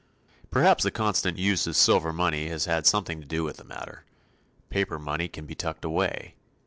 [0.49, 4.03] Perhaps the constant use of silver money has had something to do with the matter.
[4.71, 6.33] Paper money can be tucked away.